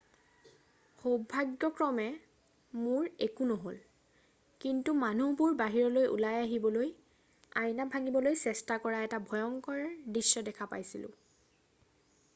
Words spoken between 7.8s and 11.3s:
ভাঙিবলৈ চেষ্টা কৰা এটা ভয়ংকৰ দৃশ্য দেখা পাইছিলোঁ।""